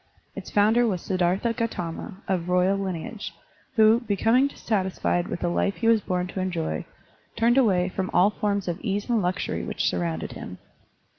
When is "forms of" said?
8.31-8.81